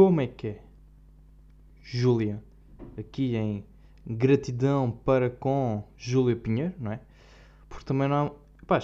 [0.00, 0.62] como é que é?
[1.82, 2.42] Júlia,
[2.96, 3.62] aqui em
[4.06, 7.00] gratidão para com Júlia Pinheiro, não é?
[7.68, 8.34] Porque também não.
[8.66, 8.80] Pá,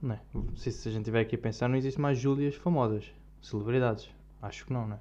[0.00, 0.20] não, é?
[0.54, 3.04] sei se a gente estiver aqui a pensar, não existe mais Júlias famosas,
[3.42, 4.08] celebridades.
[4.40, 5.00] Acho que não, não é?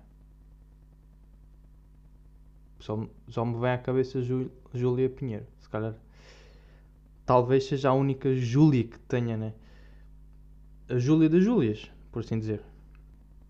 [2.80, 4.24] Só, só me vem à cabeça
[4.74, 5.94] Júlia Pinheiro, se calhar.
[7.28, 9.54] Talvez seja a única Júlia que tenha, né?
[10.90, 12.73] A Júlia das Júlias, por assim dizer.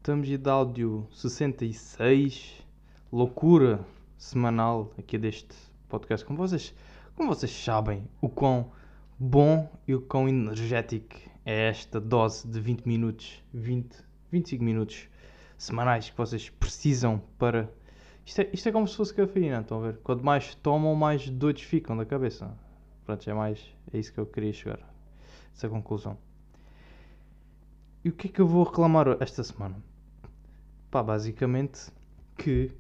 [0.04, 2.62] Estamos de áudio 66.
[3.10, 3.80] Loucura
[4.18, 5.56] semanal aqui deste
[5.88, 6.26] podcast.
[6.26, 6.76] Como vocês,
[7.16, 8.70] como vocês sabem, o quão
[9.18, 13.96] bom e o quão energético é esta dose de 20 minutos, 20,
[14.30, 15.08] 25 minutos
[15.58, 17.72] semanais que vocês precisam para
[18.26, 20.00] isto é, isto é como se fosse cafeína, estão a ver?
[20.00, 22.54] Quanto mais tomam, mais doidos ficam da cabeça.
[23.06, 23.74] Pronto, é mais.
[23.94, 24.80] É isso que eu queria chegar.
[25.56, 26.18] Essa conclusão.
[28.04, 29.93] E o que é que eu vou reclamar esta semana?
[30.94, 31.92] Pá, basicamente
[32.38, 32.72] que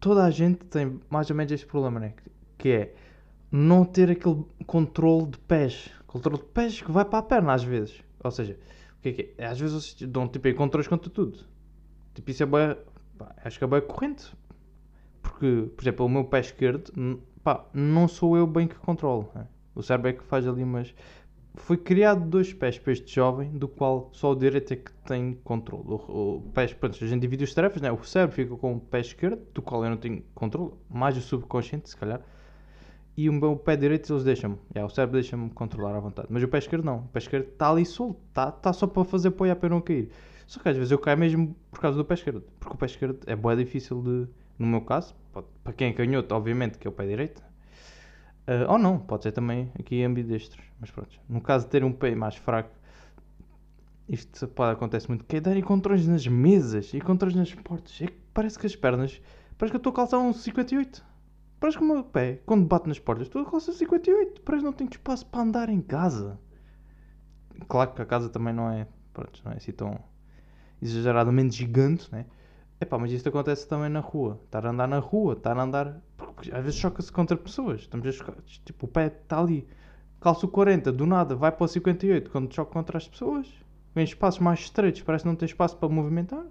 [0.00, 2.14] toda a gente tem mais ou menos este problema, né?
[2.56, 2.94] Que é
[3.52, 5.90] não ter aquele controle de pés.
[6.06, 8.02] Controle de pés que vai para a perna às vezes.
[8.24, 8.58] Ou seja,
[8.96, 9.44] o que é que é?
[9.44, 11.38] Às vezes vocês dão tipo controles contra tudo.
[12.14, 12.76] Tipo, isso é bem
[13.18, 14.34] Pá, acho que é bem corrente.
[15.20, 19.30] Porque, por exemplo, o meu pé esquerdo, pá, não sou eu bem que controlo.
[19.34, 19.46] Né?
[19.74, 20.94] O cérebro é que faz ali, mas
[21.58, 25.38] foi criado dois pés para este jovem, do qual só o direito é que tem
[25.44, 25.84] controle.
[25.88, 27.90] O, o pé, pronto, a gente divide os tarefas, né?
[27.92, 31.20] o cérebro fica com o pé esquerdo, do qual eu não tenho controle, mais o
[31.20, 32.20] subconsciente, se calhar.
[33.16, 34.56] E o meu pé direito eles deixam-me.
[34.72, 36.28] Yeah, o cérebro deixa-me controlar à vontade.
[36.30, 36.98] Mas o pé esquerdo não.
[36.98, 38.20] O pé esquerdo está ali solto.
[38.28, 40.08] Está tá só para fazer apoio para eu não cair.
[40.46, 42.44] Só que às vezes eu caio mesmo por causa do pé esquerdo.
[42.60, 44.28] Porque o pé esquerdo é bem difícil de.
[44.56, 47.42] No meu caso, pode, para quem é canhoto, obviamente, que é o pé direito.
[48.48, 50.64] Uh, ou não, pode ser também aqui ambidestros.
[50.80, 51.20] Mas pronto.
[51.28, 52.70] No caso de ter um pé mais fraco,
[54.08, 55.24] isto pode acontece muito.
[55.26, 58.00] Que é dar encontrões nas mesas encontrões nas portas.
[58.00, 59.20] É que parece que as pernas.
[59.58, 61.04] Parece que eu estou a calçar um 58.
[61.60, 64.40] Parece que o meu pé, quando bate nas portas, estou a calçar 58.
[64.40, 66.40] Parece que não tenho espaço para andar em casa.
[67.68, 68.86] Claro que a casa também não é.
[69.12, 69.98] Pronto, não é assim tão
[70.80, 72.24] exageradamente gigante, né?
[72.80, 74.40] Epá, mas isto acontece também na rua.
[74.44, 76.00] Estar a andar na rua, estar a andar.
[76.16, 77.80] Porque às vezes choca-se contra pessoas.
[77.80, 78.36] Estamos a chocar.
[78.64, 79.66] Tipo, o pé está ali.
[80.20, 83.48] Calço 40, do nada vai para o 58 quando choca contra as pessoas.
[83.94, 86.44] Vem espaços mais estreitos, parece que não tem espaço para movimentar.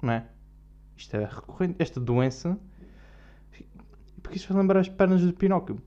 [0.00, 0.26] Não é?
[0.96, 1.76] Isto é recorrente.
[1.78, 2.58] Esta doença.
[4.22, 5.80] Porque isto vai lembrar as pernas do Pinóquio.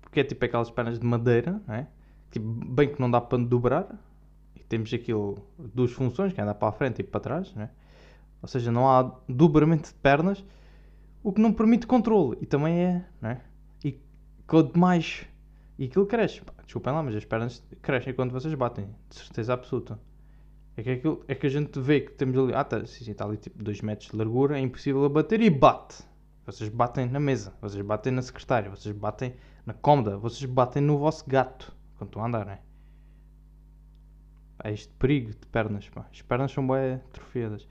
[0.00, 1.86] Porque é tipo aquelas pernas de madeira, não é?
[2.30, 3.98] Tipo, bem que não dá para dobrar
[4.72, 7.68] temos aquilo, duas funções, que é andar para a frente e para trás, né?
[8.42, 10.44] Ou seja, não há dobramento de pernas,
[11.22, 12.36] o que não permite controle.
[12.40, 13.40] E também é, né?
[13.84, 13.98] E
[14.46, 15.26] quanto mais.
[15.78, 16.42] E aquilo cresce.
[16.64, 19.98] Desculpem lá, mas as pernas crescem quando vocês batem, de certeza absoluta.
[20.76, 22.54] É que, aquilo, é que a gente vê que temos ali.
[22.54, 26.02] Ah, tá, sim, está ali tipo 2 metros de largura, é impossível bater e bate.
[26.44, 30.98] Vocês batem na mesa, vocês batem na secretária, vocês batem na cômoda, vocês batem no
[30.98, 32.60] vosso gato quando estão a andar, não é?
[34.58, 36.06] Há este perigo de pernas, pá.
[36.10, 37.68] As pernas são bem atrofiadas.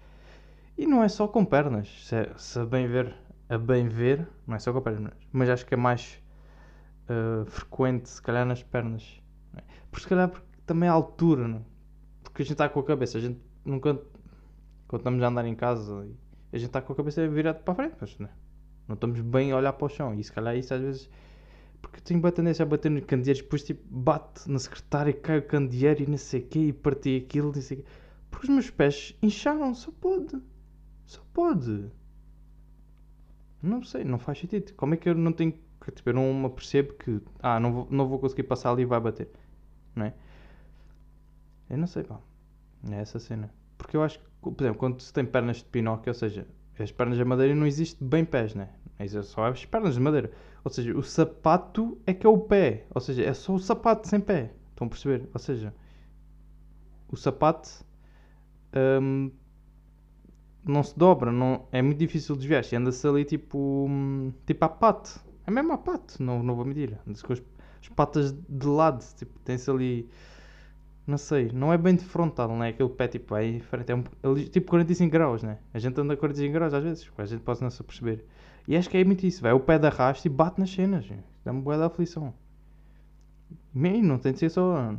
[0.82, 1.88] E não é só com pernas.
[2.08, 3.16] Se, é, se a bem ver,
[3.48, 5.14] a bem ver, não é só com pernas.
[5.32, 6.20] Mas acho que é mais
[7.08, 9.22] uh, frequente, se calhar, nas pernas.
[9.56, 9.62] É?
[9.92, 11.60] Porque se calhar porque também a altura, não?
[11.60, 11.62] É?
[12.24, 13.94] Porque a gente está com a cabeça, a gente nunca.
[14.88, 16.00] Quando estamos a andar em casa,
[16.52, 18.32] a gente está com a cabeça virada para a frente, mas não, é?
[18.88, 20.16] não estamos bem a olhar para o chão.
[20.16, 21.10] E se calhar isso às vezes
[21.80, 25.44] porque tenho boa tendência a bater nos candeeiros, depois tipo, bate na secretária, cai o
[25.44, 27.88] candeeiro e não sei o quê, e parti aquilo, não sei o quê.
[28.32, 30.42] Porque os meus pés incharam, só pode.
[31.12, 31.92] Só pode.
[33.62, 34.74] Não sei, não faz sentido.
[34.76, 35.52] Como é que eu não tenho.
[35.94, 37.20] Tipo, eu não me percebo que.
[37.42, 39.30] Ah, não vou, não vou conseguir passar ali e vai bater.
[39.94, 40.14] Não é?
[41.70, 42.18] Eu não sei, pá.
[42.90, 43.54] É essa cena.
[43.78, 46.48] Porque eu acho que, por exemplo, quando se tem pernas de pinóquio, ou seja,
[46.80, 48.70] as pernas de madeira não existe bem pés, né?
[48.98, 50.32] É só as pernas de madeira.
[50.64, 52.86] Ou seja, o sapato é que é o pé.
[52.96, 54.54] Ou seja, é só o sapato sem pé.
[54.70, 55.28] Estão a perceber?
[55.34, 55.74] Ou seja,
[57.10, 57.84] o sapato
[59.02, 59.30] hum,
[60.64, 61.32] não se dobra.
[61.32, 62.64] Não, é muito difícil de desviar.
[62.80, 65.20] Anda-se ali tipo, hum, tipo a pato.
[65.46, 66.98] É mesmo a pato, não, não vou medir.
[67.08, 67.42] Anda-se com as,
[67.82, 69.04] as, patas de lado.
[69.16, 70.10] Tipo, tem-se ali.
[71.08, 72.70] Não sei, não é bem de frontal, não é?
[72.70, 73.92] Aquele pé tipo aí frente.
[73.92, 74.04] É um,
[74.36, 75.58] tipo 45 graus, né?
[75.74, 77.12] A gente anda a 45 graus às vezes.
[77.18, 78.24] A gente pode não se perceber.
[78.68, 81.06] E acho que é muito isso, vai o pé da raste e bate nas cenas.
[81.44, 82.34] Dá-me boa da aflição.
[83.74, 84.94] Não tem de ser só.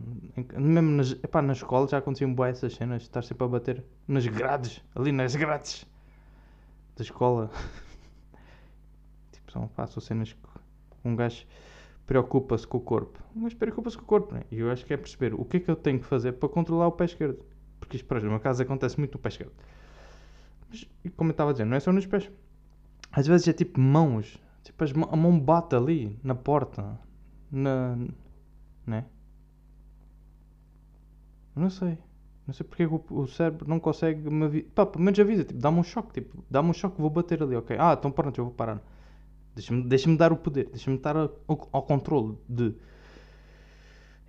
[0.56, 4.26] Mesmo nas, epá, na escola já aconteciam boas essas cenas, estar sempre a bater nas
[4.26, 5.86] grades, ali nas grades
[6.96, 7.50] da escola.
[9.32, 10.38] tipo, são, pá, cenas que
[11.04, 11.46] um gajo
[12.06, 13.22] preocupa-se com o corpo.
[13.34, 14.42] Um gajo preocupa-se com o corpo, né?
[14.50, 16.48] E eu acho que é perceber o que é que eu tenho que fazer para
[16.48, 17.44] controlar o pé esquerdo.
[17.78, 19.52] Porque isto, por exemplo, no meu caso acontece muito no pé esquerdo.
[20.68, 22.30] Mas, como eu estava a dizer, não é só nos pés.
[23.10, 24.38] Às vezes é tipo mãos.
[24.62, 26.98] Tipo, as a mão bate ali, na porta.
[27.50, 27.98] Na.
[28.86, 29.04] Né?
[31.54, 31.98] Não sei.
[32.46, 34.70] Não sei porque é o, cérebro não consegue me avisar.
[34.74, 36.12] Pá, pelo menos avisa, tipo, dá-me um choque.
[36.14, 37.76] Tipo, dá-me um choque, vou bater ali, ok.
[37.78, 38.80] Ah, então pronto, eu vou parar.
[39.54, 42.74] Deixa-me deixa dar o poder, deixa-me estar ao, ao controle de.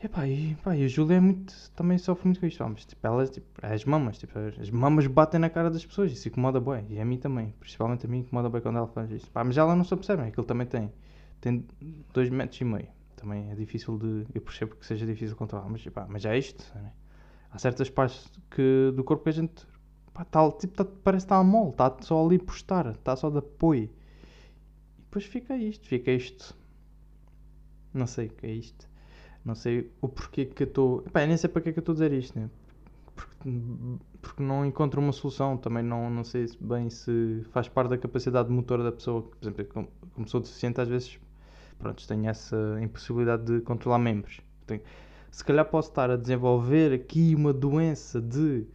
[0.03, 2.63] Epá, e, pá, e a Júlia é muito, também sofre muito com isto.
[2.67, 6.11] Mas tipo, elas, tipo, as mamas, tipo, as as mamas batem na cara das pessoas.
[6.11, 6.85] Isso incomoda bem.
[6.89, 7.53] E a mim também.
[7.59, 9.31] Principalmente a mim incomoda bem quando ela faz isso.
[9.31, 10.91] Pá, mas ela não se apercebe, é que ele também tem.
[11.39, 11.65] Tem
[12.13, 12.87] dois metros e meio.
[13.23, 14.25] Também é difícil de.
[14.35, 15.69] Eu percebo que seja difícil controlar.
[15.69, 16.69] Mas, pá, mas é isto.
[16.75, 16.91] Né?
[17.49, 19.65] Há certas partes que, do corpo que a gente.
[20.13, 21.69] Pá, tá, tipo, tá- parece que está mole.
[21.71, 22.85] Está só ali por estar.
[22.87, 23.89] Está só de apoio.
[24.97, 25.87] E depois fica isto.
[25.87, 26.53] Fica isto.
[27.93, 28.89] Não sei o que é isto.
[29.45, 31.05] Não sei o porquê que eu estou.
[31.13, 32.49] Eu nem sei para que é que eu estou a dizer isto, né?
[33.15, 33.49] Porque,
[34.21, 35.55] porque não encontro uma solução.
[35.57, 39.21] Também não, não sei se- bem se faz parte da capacidade motora da pessoa.
[39.21, 41.19] Por exemplo, como, como sou deficiente, às vezes
[41.83, 44.39] pronto, tenho essa impossibilidade de controlar membros.
[44.65, 44.81] Tenho-
[45.31, 48.65] se calhar posso estar a desenvolver aqui uma doença de.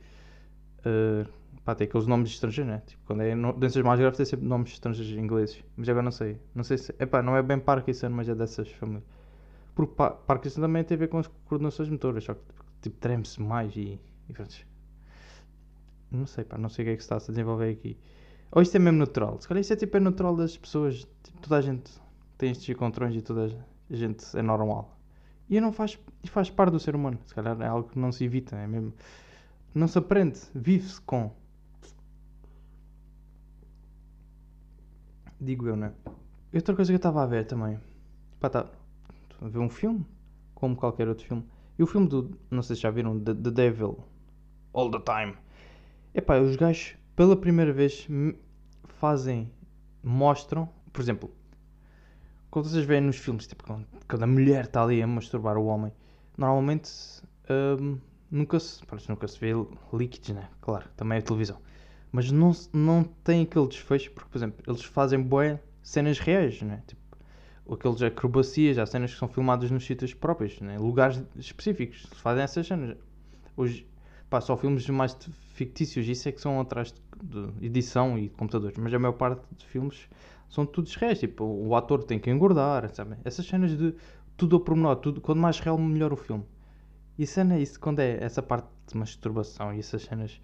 [0.85, 1.27] eh,
[1.65, 2.83] pá, tem aqueles nomes estrangeiros, né?
[2.87, 5.65] Tipo, quando é no- doenças mais graves, tem sempre nomes estrangeiros ingleses.
[5.77, 6.39] Mas agora não sei.
[6.55, 6.95] Não sei se.
[6.99, 9.05] Epá, não é bem Parkinson, mas é dessas famílias.
[9.75, 12.41] Porque pa Parkinson também tem a ver com as coordenações motoras, só que
[12.83, 14.55] tipo, treme-se mais e, e pronto.
[16.11, 17.97] Não sei, pá, não sei o que é que se está a se desenvolver aqui.
[18.51, 19.39] Ou isto é mesmo natural?
[19.41, 21.91] Se calhar isto é tipo é natural das pessoas, tipo, toda a gente
[22.39, 23.47] tem estes encontrões e toda
[23.91, 24.97] a gente é normal.
[25.51, 27.19] E não faz, e faz parte do ser humano.
[27.27, 28.95] Se calhar é algo que não se evita, é mesmo.
[29.75, 31.35] Não se aprende, vive-se com.
[35.41, 35.93] Digo eu, né?
[36.55, 37.79] Outra coisa que eu estava a ver também.
[38.41, 38.67] Pá, tá,
[39.41, 40.07] a ver um filme,
[40.55, 41.45] como qualquer outro filme.
[41.79, 43.99] E o filme do, não sei se já viram, The, The Devil,
[44.73, 45.37] All the Time.
[46.15, 48.09] Epá, os gajos, pela primeira vez,
[48.85, 49.51] fazem,
[50.03, 51.31] mostram, por exemplo,
[52.51, 55.67] quando vocês veem nos filmes, tipo, quando, quando a mulher está ali a masturbar o
[55.67, 55.93] homem,
[56.37, 56.91] normalmente
[57.81, 57.99] hum,
[58.31, 59.53] nunca, se, pronto, nunca se vê
[59.93, 60.49] líquidos, né?
[60.61, 61.59] Claro, também é televisão.
[62.11, 66.83] Mas não, não tem aquele desfecho, porque, por exemplo, eles fazem bué cenas reais, né?
[66.87, 67.03] Tipo,
[67.75, 70.79] aqueles acrobacias, há cenas que são filmadas nos sítios próprios, né?
[70.79, 72.97] lugares específicos, se fazem essas cenas.
[74.29, 75.17] Pá, só filmes mais
[75.55, 79.67] fictícios, isso é que são atrás de, edição e computadores, mas a maior parte de
[79.67, 80.09] filmes
[80.49, 83.17] são todos reais, tipo, o ator tem que engordar, sabe?
[83.25, 83.95] Essas cenas de
[84.37, 86.45] tudo ao pormenor, tudo, quanto mais real, melhor o filme.
[87.19, 90.41] E cena, isso, quando é essa parte de masturbação e essas cenas,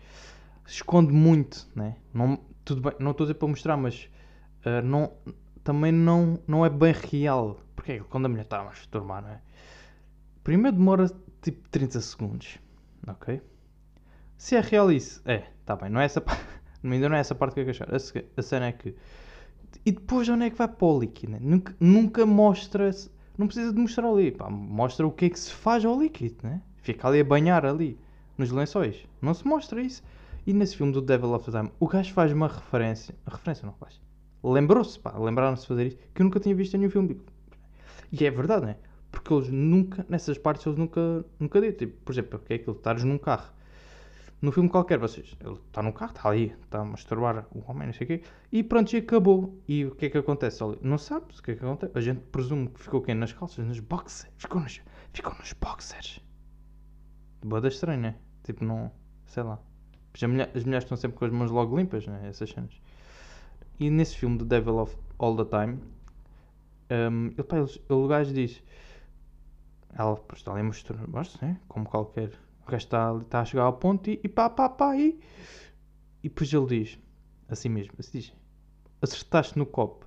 [0.66, 1.96] esconde muito, né?
[2.12, 4.08] Não, tudo bem, não estou a dizer para mostrar, mas
[4.64, 5.12] ah, não,
[5.62, 7.60] também não, não é bem real.
[7.76, 9.40] Porque é quando a mulher está a masturbar, não é?
[10.42, 11.10] Primeiro demora
[11.40, 12.58] tipo 30 segundos,
[13.06, 13.40] ok?
[14.36, 16.38] Se é real isso, é, tá bem, não é essa pa-
[16.84, 17.94] ainda não é essa parte que eu quero achar.
[18.36, 18.94] A, cena é que.
[19.84, 21.32] E depois onde é que vai para o líquido?
[21.32, 21.38] Né?
[21.40, 22.90] Nunca, nunca mostra.
[23.36, 26.36] Não precisa de mostrar ali, pá, mostra o que é que se faz ao líquido,
[26.42, 26.62] né?
[26.76, 27.98] Fica ali a banhar ali,
[28.38, 29.06] nos lençóis.
[29.20, 30.02] Não se mostra isso.
[30.46, 33.14] E nesse filme do Devil of the Time, o gajo faz uma referência.
[33.26, 34.00] Referência não faz.
[34.42, 37.20] Lembrou-se, pá, lembraram-se de fazer isso, que eu nunca tinha visto em nenhum filme.
[38.12, 38.76] E é verdade, né?
[39.10, 41.76] Porque eles nunca, nessas partes, eles nunca, nunca dizem.
[41.76, 42.76] Tipo, por exemplo, o que é aquilo?
[42.76, 43.50] Estares num carro.
[44.42, 47.86] No filme qualquer, vocês, ele está no carro, está ali, está a masturbar o homem,
[47.86, 48.22] não sei o quê,
[48.52, 49.58] e pronto, e acabou.
[49.66, 50.62] E o que é que acontece?
[50.62, 50.78] ali?
[50.82, 51.92] Não sabes o que é que acontece.
[51.96, 53.14] A gente presume que ficou quem?
[53.14, 54.30] Nas calças, nos boxers.
[54.36, 56.20] Ficou nos, ficou nos boxers.
[57.42, 58.16] Boda estranho, né?
[58.42, 58.90] Tipo, não,
[59.26, 59.58] sei lá.
[60.12, 62.28] As, mulher- as mulheres estão sempre com as mãos logo limpas, né?
[62.28, 62.80] Essas cenas.
[63.80, 65.80] E nesse filme, The Devil of All the Time,
[66.90, 68.62] um, ele, pá, ele, ele, o gajo diz:
[69.96, 70.98] Ela está ali a mostrar,
[71.42, 71.60] né?
[71.68, 72.30] como qualquer.
[72.66, 75.18] O gajo está, está a chegar ao ponto e, e pá, pá, pá, e.
[76.24, 76.98] E depois ele diz:
[77.48, 78.32] Assim mesmo, assim diz:
[79.02, 80.06] Acertaste no copo.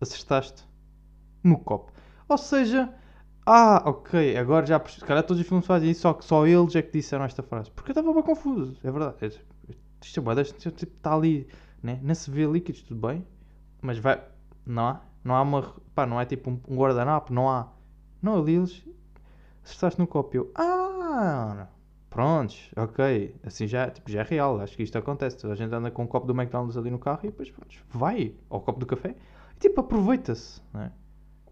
[0.00, 0.64] Acertaste
[1.44, 1.92] no copo.
[2.28, 2.92] Ou seja,
[3.46, 4.80] ah, ok, agora já.
[4.86, 7.42] Se calhar todos os filmes fazem isso, só que só eles é que disseram esta
[7.42, 7.70] frase.
[7.70, 9.16] Porque eu estava bem confuso, é verdade.
[9.22, 11.46] É- Isto é deste- tipo, está ali,
[11.82, 12.00] né?
[12.02, 13.24] Não se vê líquidos, tudo bem.
[13.80, 14.22] Mas vai.
[14.66, 15.00] Não há?
[15.24, 15.74] Não há uma.
[15.94, 17.68] Pá, não é tipo um, um guardanapo, não há.
[18.22, 18.84] Não, ali eles.
[19.64, 20.36] Acertaste no copo.
[20.36, 20.50] Eu.
[20.54, 21.68] Ah!
[22.10, 23.34] Prontos, ok.
[23.42, 24.60] Assim já, tipo, já é real.
[24.60, 25.46] Acho que isto acontece.
[25.46, 28.34] A gente anda com um copo do McDonald's ali no carro e depois pronto, vai
[28.50, 29.14] ao copo do café
[29.56, 30.92] e tipo aproveita-se, né?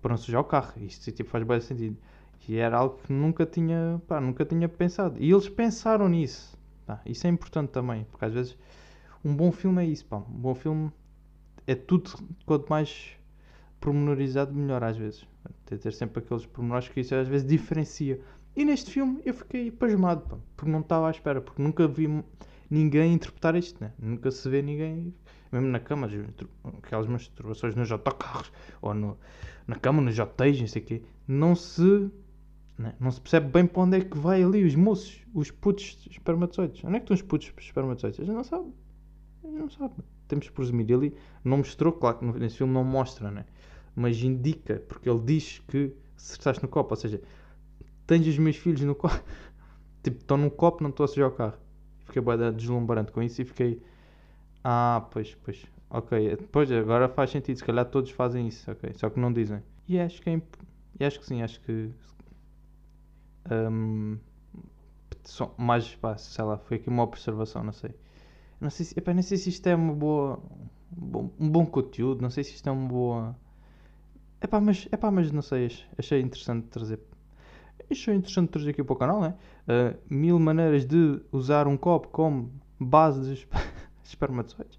[0.03, 0.75] Para não sujar o carro.
[0.79, 1.97] Isto tipo, faz bem sentido.
[2.49, 5.17] E era algo que nunca tinha, pá, nunca tinha pensado.
[5.19, 6.59] E eles pensaram nisso.
[7.07, 8.59] Isso é importante também, porque às vezes
[9.25, 10.17] um bom filme é isso, pá.
[10.17, 10.91] Um bom filme
[11.67, 12.11] é tudo
[12.45, 13.17] quanto mais
[13.81, 15.27] pormenorizado, melhor às vezes.
[15.65, 18.21] Tem ter sempre aqueles pormenores que isso às vezes diferencia.
[18.55, 22.23] E neste filme eu fiquei pasmado, pá, porque não estava à espera, porque nunca vi,
[22.69, 23.93] ninguém interpretar isto, né?
[23.99, 25.15] Nunca se vê ninguém,
[25.51, 26.09] mesmo na cama,
[26.79, 29.19] aquelas masturbações nos autocarros, ou no,
[29.67, 32.11] na cama, nos hotéis, não sei o quê, não se,
[32.77, 32.95] né?
[33.01, 36.85] não se percebe bem para onde é que vai ali os moços, os putos espermatozoides.
[36.85, 38.19] Onde é que estão os putos espermatozoides?
[38.19, 38.73] Gente não sabe.
[39.45, 39.95] A gente não sabe.
[40.31, 40.89] Temos que presumir.
[40.91, 43.45] Ele não mostrou, claro que nesse filme não mostra, né?
[43.95, 47.21] Mas indica, porque ele diz que estás no copo, ou seja,
[48.07, 49.21] tens os meus filhos no copo.
[50.05, 51.59] tipo, estão no copo, não estou a sujar o carro.
[52.05, 53.83] Fiquei bem deslumbrante com isso e fiquei.
[54.63, 55.65] Ah, pois, pois.
[55.91, 57.57] Ok, depois agora faz sentido.
[57.57, 58.93] Se calhar todos fazem isso, ok.
[58.95, 59.61] Só que não dizem.
[59.89, 60.45] E acho que é imp...
[60.99, 61.91] e acho que sim, acho que.
[63.51, 64.19] Um,
[65.59, 67.93] mais, sei lá, foi aqui uma observação, não sei.
[68.61, 70.43] Não sei se, epá, não sei se isto é uma boa.
[71.39, 73.37] Um bom conteúdo, não sei se isto é uma boa.
[74.43, 76.99] Epá, mas, epá, mas não sei, achei interessante trazer
[77.91, 79.35] Achei interessante trazer aqui para o canal, né?
[79.67, 83.49] Uh, mil maneiras de usar um copo como base de
[84.05, 84.77] espermatozoides.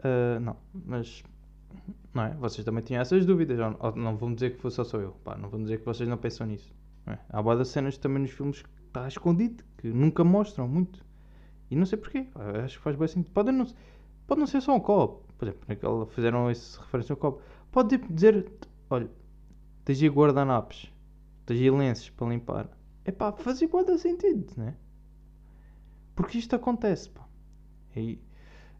[0.00, 1.24] Uh, não, mas
[2.12, 2.34] não é?
[2.34, 3.58] Vocês também tinham essas dúvidas.
[3.58, 5.12] Ou, ou não vão dizer que foi só sou eu.
[5.24, 6.74] Pá, não vão dizer que vocês não pensam nisso.
[7.06, 7.18] Não é?
[7.30, 11.05] Há boas cenas também nos filmes que está escondido, que nunca mostram muito.
[11.70, 12.26] E não sei porquê.
[12.64, 13.32] Acho que faz bem sentido.
[13.32, 13.66] Pode não,
[14.26, 15.26] pode não ser só um copo.
[15.36, 17.42] Por exemplo, naquela fizeram essa referência ao copo.
[17.70, 18.50] Pode dizer,
[18.88, 19.10] olha,
[19.84, 20.92] tens aí guardanapos
[21.46, 22.68] de lenços para limpar.
[23.04, 24.74] É pá, fazia boa sentido, né?
[26.14, 27.26] Porque isto acontece, pá.
[27.94, 28.18] E,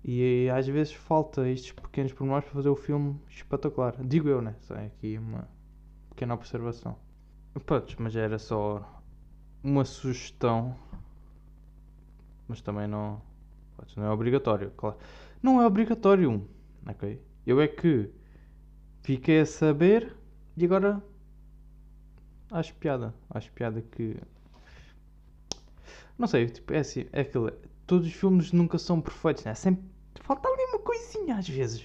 [0.02, 3.96] e, às vezes falta estes pequenos pormenores para fazer o filme espetacular.
[4.04, 4.56] Digo eu, né?
[4.60, 5.48] Só é aqui uma
[6.10, 6.96] pequena observação.
[7.64, 9.02] Pronto, mas era só
[9.62, 10.76] uma sugestão.
[12.48, 13.20] Mas também não.
[13.96, 14.96] Não é obrigatório, claro.
[15.42, 16.48] Não é obrigatório,
[16.86, 17.20] ok?
[17.46, 18.10] Eu é que
[19.02, 20.16] fiquei a saber
[20.56, 21.02] e agora
[22.50, 23.14] acho piada.
[23.30, 24.16] Acho piada que.
[26.18, 27.52] Não sei, tipo, é assim, é aquilo.
[27.86, 29.54] Todos os filmes nunca são perfeitos, né?
[29.54, 29.84] Sempre
[30.22, 31.84] falta ali uma coisinha às vezes.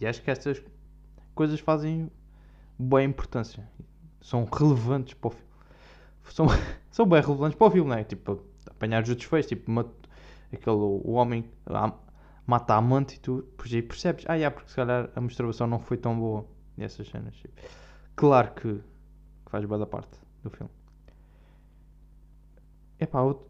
[0.00, 0.62] E acho que estas
[1.34, 2.10] coisas fazem
[2.78, 3.68] boa importância.
[4.20, 5.46] São relevantes para o filme.
[6.30, 6.46] São,
[6.90, 8.04] são bem relevantes para o filme, né?
[8.04, 9.70] Tipo, apanhar os feios, tipo,
[10.52, 11.50] aquele, o homem
[12.46, 15.66] mata a amante e tu pois aí percebes, ah, é, porque se calhar a masturbação
[15.66, 17.34] não foi tão boa nessas cenas.
[17.36, 17.54] Tipo.
[18.14, 18.82] Claro que
[19.46, 20.70] que faz boa da parte do filme.
[22.98, 23.46] Epá, o...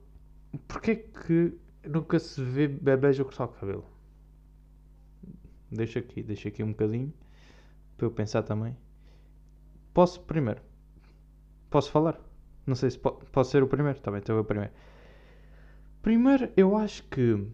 [0.69, 3.85] porquê que nunca se vê bebês a cortar o cabelo?
[5.71, 7.13] Deixa aqui, deixa aqui um bocadinho
[7.97, 8.77] para eu pensar também.
[9.95, 10.61] Posso primeiro?
[11.71, 12.21] Posso falar?
[12.67, 13.99] Não sei se po posso ser o primeiro.
[13.99, 14.73] Está bem, então eu primeiro.
[16.07, 17.45] Primeiro, eu acho que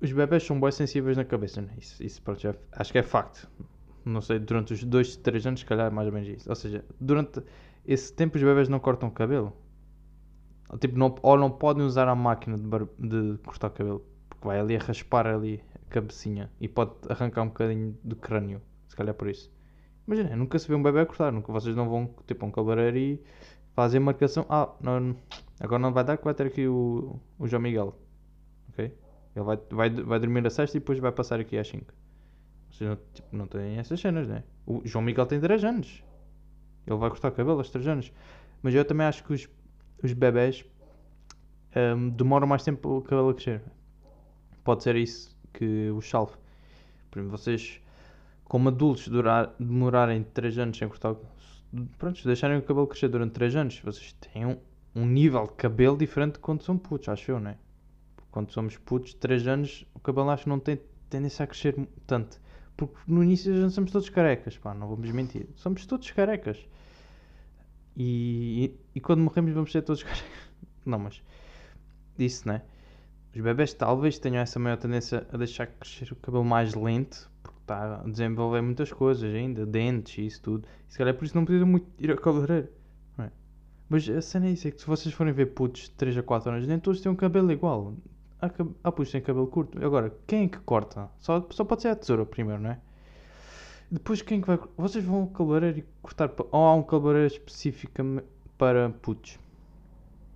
[0.00, 1.74] os bebés são bem sensíveis na cabeça, né?
[1.76, 3.46] Isso, isso pronto, já, acho que é facto
[4.02, 6.48] não sei, durante os 2, 3 anos, se calhar é mais ou menos isso.
[6.48, 7.42] Ou seja, durante
[7.84, 9.52] esse tempo os bebés não cortam o cabelo.
[10.80, 14.48] Tipo, não, ou não podem usar a máquina de, bar, de cortar o cabelo, porque
[14.48, 18.96] vai ali a raspar ali a cabecinha e pode arrancar um bocadinho do crânio, se
[18.96, 19.52] calhar por isso.
[20.06, 22.50] Imagina, nunca se vê um bebê a cortar, nunca vocês não vão tipo a um
[22.50, 23.22] cabeleireiro e
[23.74, 24.46] fazer marcação.
[24.48, 25.14] Ah, não,
[25.60, 27.96] agora não vai dar que vai ter aqui o, o João Miguel.
[28.70, 28.96] Ok?
[29.36, 31.92] Ele vai, vai, vai dormir a sexta e depois vai passar aqui às 5.
[32.70, 34.42] Vocês não, tipo, não têm essas cenas, né?
[34.66, 36.02] O João Miguel tem 3 anos.
[36.86, 38.12] Ele vai cortar cabelo aos 3 anos.
[38.62, 39.48] Mas eu também acho que os,
[40.02, 40.64] os bebés
[41.76, 43.62] um, demoram mais tempo o cabelo a crescer.
[44.64, 46.34] Pode ser isso que os salve.
[47.10, 47.80] Por exemplo, vocês,
[48.44, 51.14] como adultos, durar, demorarem 3 anos sem cortar
[51.98, 54.58] Pronto, deixarem o cabelo crescer durante 3 anos, vocês têm um,
[54.94, 57.56] um nível de cabelo diferente de quando são putos, acho eu, né?
[58.30, 61.74] Quando somos putos, 3 anos, o cabelo acho que não tem tendência a crescer
[62.06, 62.40] tanto.
[62.76, 65.48] Porque no início já somos todos carecas, pá, não vamos mentir.
[65.56, 66.58] Somos todos carecas.
[67.96, 70.28] E, e, e quando morremos vamos ser todos carecas.
[70.86, 71.22] Não, mas
[72.18, 72.62] isso, né?
[73.34, 77.58] Os bebés talvez tenham essa maior tendência a deixar crescer o cabelo mais lento, porque
[77.60, 80.66] está a desenvolver muitas coisas ainda, dentes e isso tudo.
[80.88, 82.68] E se calhar por isso não precisam muito ir a cabeleireiro.
[83.90, 86.22] Mas a cena é isso, é que se vocês forem ver putos de 3 a
[86.22, 87.96] 4 anos, nem todos têm um cabelo igual.
[88.40, 89.84] Há, putos têm cabelo curto.
[89.84, 91.10] Agora, quem é que corta?
[91.18, 92.78] Só, só pode ser a tesoura primeiro, não é?
[93.90, 94.60] Depois quem é que vai.
[94.76, 96.32] Vocês vão ao cabeleireiro e cortar.
[96.52, 97.92] Ou há um cabeleireiro específico
[98.56, 99.40] para putos?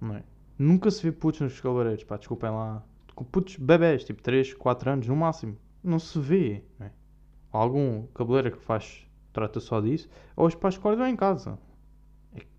[0.00, 0.24] Não é?
[0.58, 2.82] Nunca se vê putos nos cabeleireiros, pá, desculpem lá.
[3.30, 5.56] Putos bebés, tipo 3, 4 anos no máximo.
[5.80, 6.92] Não se vê, não é?
[7.52, 9.06] Há algum cabeleireiro que faz.
[9.32, 10.08] Trata só disso.
[10.34, 11.56] Ou os pais cortam em casa.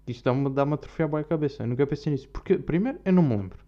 [0.08, 1.64] Isto dá-me dá a troféu à cabeça.
[1.64, 2.30] Eu nunca pensei nisso.
[2.30, 3.60] Porque, primeiro, eu não me lembro.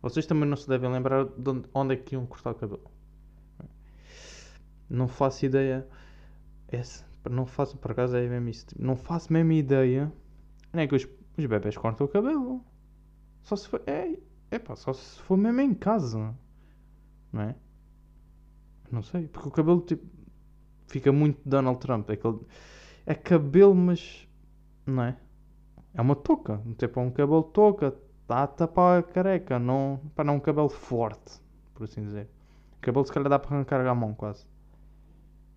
[0.00, 2.90] Vocês também não se devem lembrar de onde, onde é que iam cortar o cabelo.
[4.88, 5.86] Não faço ideia.
[7.28, 8.66] Não faço, por acaso é mesmo isso.
[8.78, 10.12] Não faço mesmo ideia.
[10.72, 11.06] Nem é que os,
[11.36, 12.64] os bebés cortam o cabelo.
[13.42, 13.82] Só se for.
[13.86, 14.16] É,
[14.50, 16.34] É pá, só se for mesmo em casa.
[17.32, 17.54] Não é?
[18.90, 19.28] Não sei.
[19.28, 20.06] Porque o cabelo tipo.
[20.86, 22.08] Fica muito Donald Trump.
[22.10, 22.38] É, aquele...
[23.04, 24.26] é cabelo, mas.
[24.86, 25.16] Não é?
[25.96, 26.60] É uma touca.
[26.76, 27.94] Tipo, é um cabelo touca.
[28.22, 29.58] Está a tapar a careca.
[29.58, 31.40] Não, para não é um cabelo forte.
[31.74, 32.28] Por assim dizer.
[32.76, 34.46] O cabelo se calhar dá para arrancar a mão quase.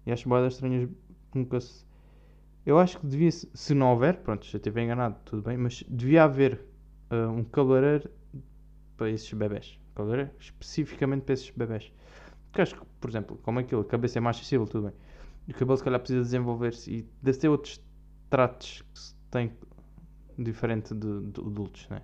[0.05, 0.89] E acho boas estranhas
[1.35, 1.85] nunca se.
[2.65, 6.23] Eu acho que devia, se não houver, pronto, já estive enganado, tudo bem, mas devia
[6.23, 6.61] haver
[7.09, 8.09] uh, um cabeleireiro
[8.95, 9.79] para esses bebés.
[9.95, 11.91] Cabeleireiro especificamente para esses bebés.
[12.47, 14.95] Porque acho que, por exemplo, como aquilo, a cabeça é mais acessível, tudo bem.
[15.47, 17.83] O cabelo se calhar precisa desenvolver-se e deve ter outros
[18.29, 19.51] tratos que se tem
[20.43, 22.01] diferente de, de adultos, né?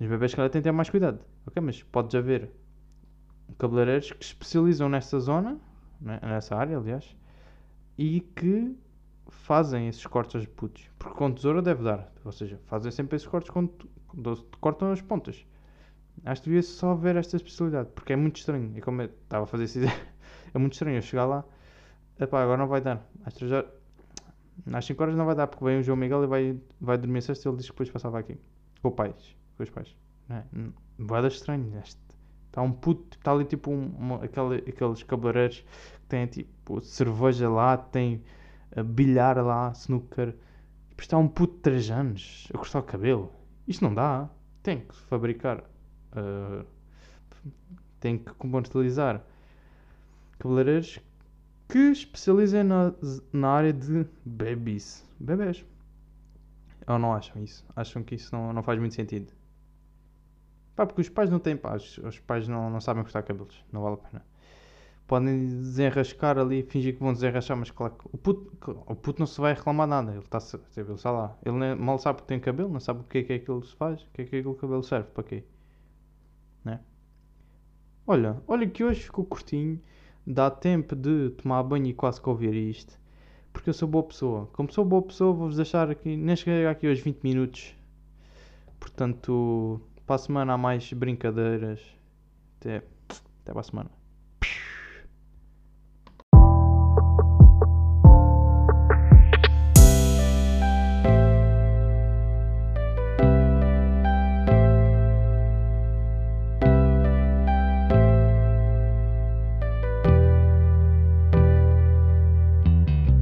[0.00, 1.20] Os bebés se calhar têm que ter mais cuidado.
[1.46, 2.50] Ok, mas pode haver
[3.58, 5.58] cabeleireiros que especializam nessa zona,
[6.00, 6.18] né?
[6.22, 7.16] nessa área, aliás,
[7.96, 8.76] e que
[9.28, 10.88] fazem esses cortes aos putos.
[10.98, 12.12] Porque com tesoura deve dar.
[12.24, 13.70] Ou seja, fazem sempre esses cortes quando
[14.60, 15.46] cortam as pontas.
[16.24, 17.90] Acho que devia só ver esta especialidade.
[17.94, 18.72] Porque é muito estranho.
[18.76, 19.78] E como eu estava a fazer isso,
[20.54, 21.44] é muito estranho eu chegar lá.
[22.18, 23.06] Epá, agora não vai dar.
[23.24, 23.83] Às 3 horas.
[24.72, 27.22] Às 5 horas não vai dar porque vem o João Miguel e vai, vai dormir
[27.22, 28.38] sexta e ele diz que depois passava aqui.
[28.80, 29.36] Com os pais.
[29.56, 29.96] Com os pais.
[30.28, 30.44] Não é?
[30.98, 31.72] Vai dar estranho.
[32.46, 33.18] Está um puto.
[33.18, 38.22] Está ali tipo um, uma, aquele, aqueles cabeleireiros que têm tipo cerveja lá, tem
[38.82, 40.34] bilhar lá, snooker.
[40.88, 43.32] Depois está um puto de 3 anos a cortar o cabelo.
[43.66, 44.28] Isto não dá.
[44.62, 45.64] Tem que fabricar.
[46.12, 46.64] Uh,
[48.00, 49.24] tem que compartilhar
[50.38, 51.00] cabeleireiros
[51.68, 52.92] que especializem na,
[53.32, 55.04] na área de babies.
[55.18, 55.64] Bebés.
[56.86, 57.64] Ou não acham isso?
[57.74, 59.32] Acham que isso não, não faz muito sentido?
[60.76, 61.98] Pá, porque os pais não têm paz.
[61.98, 63.64] Os pais não, não sabem cortar cabelos.
[63.72, 64.34] Não vale a pena
[65.06, 69.26] podem desenrascar ali, fingir que vão desenrascar, mas claro que o puto, o puto não
[69.26, 70.38] se vai reclamar nada, ele está
[70.76, 73.22] ele está lá, ele nem, mal sabe que tem cabelo, não sabe o que é
[73.22, 75.44] que aquilo se faz, o que é que aquele cabelo serve, para quê?
[76.64, 76.80] Né?
[78.06, 79.80] Olha, olha que hoje ficou curtinho,
[80.26, 82.98] dá tempo de tomar banho e quase que ouvir isto,
[83.52, 84.46] porque eu sou boa pessoa.
[84.52, 87.74] Como sou boa pessoa, vou-vos deixar aqui, nem cheguei aqui hoje 20 minutos,
[88.80, 91.80] portanto, para a semana há mais brincadeiras.
[92.60, 92.82] Até,
[93.42, 94.03] até para a semana.